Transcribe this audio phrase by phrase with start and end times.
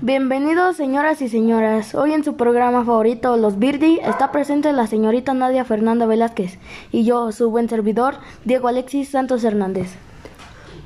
[0.00, 1.96] Bienvenidos señoras y señoras.
[1.96, 6.60] Hoy en su programa favorito, Los Birdi, está presente la señorita Nadia Fernanda Velázquez
[6.92, 8.14] y yo, su buen servidor,
[8.44, 9.96] Diego Alexis Santos Hernández.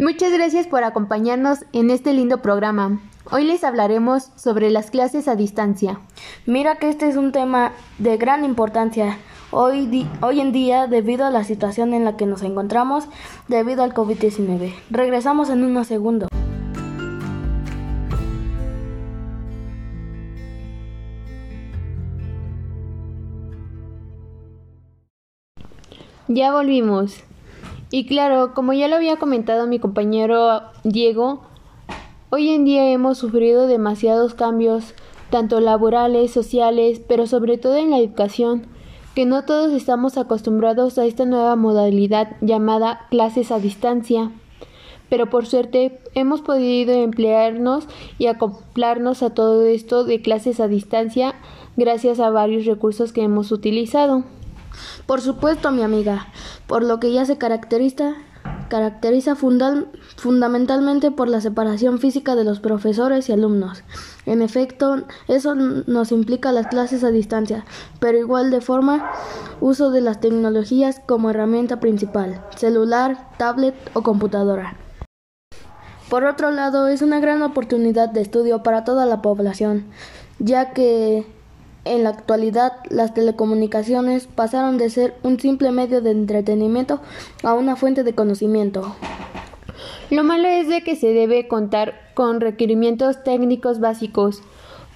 [0.00, 3.00] Muchas gracias por acompañarnos en este lindo programa.
[3.30, 6.00] Hoy les hablaremos sobre las clases a distancia.
[6.44, 9.18] Mira que este es un tema de gran importancia.
[9.52, 13.04] Hoy, hoy en día, debido a la situación en la que nos encontramos,
[13.46, 14.74] debido al COVID-19.
[14.90, 16.28] Regresamos en unos segundos.
[26.28, 27.22] Ya volvimos.
[27.92, 31.42] Y claro, como ya lo había comentado mi compañero Diego,
[32.30, 34.94] hoy en día hemos sufrido demasiados cambios,
[35.30, 38.66] tanto laborales, sociales, pero sobre todo en la educación,
[39.14, 44.32] que no todos estamos acostumbrados a esta nueva modalidad llamada clases a distancia.
[45.08, 47.86] Pero por suerte hemos podido emplearnos
[48.18, 51.36] y acoplarnos a todo esto de clases a distancia
[51.76, 54.24] gracias a varios recursos que hemos utilizado.
[55.06, 56.28] Por supuesto, mi amiga,
[56.66, 58.14] por lo que ya se caracteriza
[58.68, 63.84] caracteriza fundamentalmente por la separación física de los profesores y alumnos.
[64.24, 67.64] En efecto, eso nos implica las clases a distancia,
[68.00, 69.10] pero igual de forma
[69.60, 74.76] uso de las tecnologías como herramienta principal, celular, tablet o computadora.
[76.10, 79.86] Por otro lado, es una gran oportunidad de estudio para toda la población,
[80.38, 81.26] ya que
[81.86, 87.00] en la actualidad, las telecomunicaciones pasaron de ser un simple medio de entretenimiento
[87.42, 88.94] a una fuente de conocimiento.
[90.10, 94.42] Lo malo es de que se debe contar con requerimientos técnicos básicos,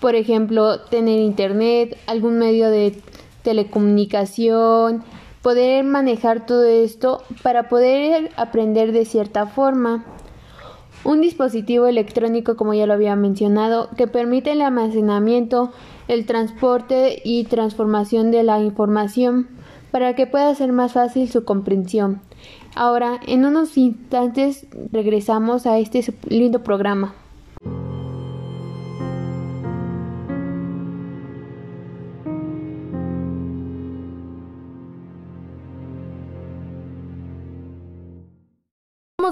[0.00, 3.00] por ejemplo, tener internet, algún medio de
[3.42, 5.02] telecomunicación,
[5.42, 10.04] poder manejar todo esto para poder aprender de cierta forma.
[11.04, 15.72] Un dispositivo electrónico, como ya lo había mencionado, que permite el almacenamiento,
[16.08, 19.48] el transporte y transformación de la información
[19.90, 22.20] para que pueda ser más fácil su comprensión.
[22.74, 27.14] Ahora, en unos instantes regresamos a este lindo programa.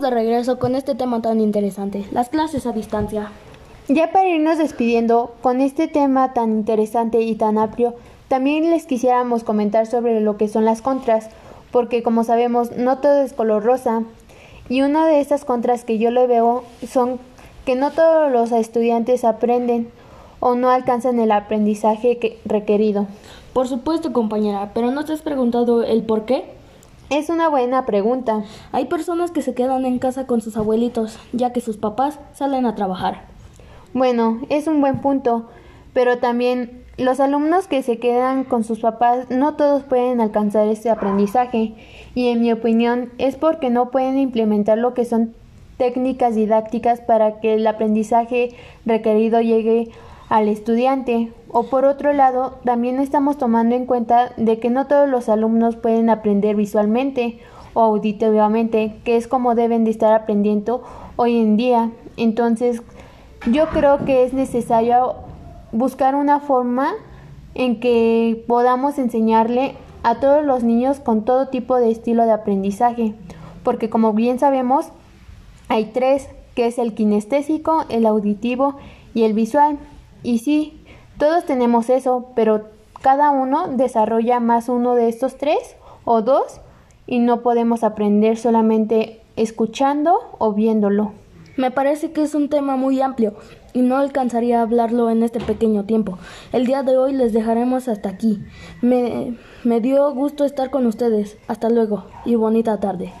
[0.00, 3.30] De regreso con este tema tan interesante, las clases a distancia.
[3.86, 7.94] Ya para irnos despidiendo con este tema tan interesante y tan amplio,
[8.26, 11.30] también les quisiéramos comentar sobre lo que son las contras,
[11.70, 14.02] porque como sabemos no todo es color rosa,
[14.68, 17.20] y una de esas contras que yo le veo son
[17.64, 19.88] que no todos los estudiantes aprenden
[20.40, 23.06] o no alcanzan el aprendizaje requerido.
[23.52, 26.44] Por supuesto, compañera, pero ¿no te has preguntado el por qué?
[27.10, 28.44] Es una buena pregunta.
[28.72, 32.64] Hay personas que se quedan en casa con sus abuelitos, ya que sus papás salen
[32.64, 33.26] a trabajar.
[33.92, 35.48] Bueno, es un buen punto,
[35.92, 40.90] pero también los alumnos que se quedan con sus papás no todos pueden alcanzar este
[40.90, 41.74] aprendizaje
[42.14, 45.34] y en mi opinión es porque no pueden implementar lo que son
[45.76, 48.50] técnicas didácticas para que el aprendizaje
[48.86, 49.90] requerido llegue
[50.28, 51.32] al estudiante.
[51.48, 55.76] O por otro lado, también estamos tomando en cuenta de que no todos los alumnos
[55.76, 57.38] pueden aprender visualmente
[57.74, 60.82] o auditivamente, que es como deben de estar aprendiendo
[61.16, 61.90] hoy en día.
[62.16, 62.82] Entonces,
[63.50, 65.14] yo creo que es necesario
[65.72, 66.92] buscar una forma
[67.54, 73.14] en que podamos enseñarle a todos los niños con todo tipo de estilo de aprendizaje,
[73.62, 74.88] porque como bien sabemos,
[75.68, 78.76] hay tres, que es el kinestésico, el auditivo
[79.14, 79.78] y el visual.
[80.24, 80.82] Y sí,
[81.18, 82.64] todos tenemos eso, pero
[83.02, 86.60] cada uno desarrolla más uno de estos tres o dos
[87.06, 91.12] y no podemos aprender solamente escuchando o viéndolo.
[91.56, 93.34] Me parece que es un tema muy amplio
[93.74, 96.18] y no alcanzaría a hablarlo en este pequeño tiempo.
[96.52, 98.42] El día de hoy les dejaremos hasta aquí.
[98.80, 101.36] Me, me dio gusto estar con ustedes.
[101.46, 103.12] Hasta luego y bonita tarde.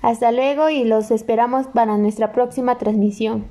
[0.00, 3.44] Hasta luego y los esperamos para nuestra próxima transmisión.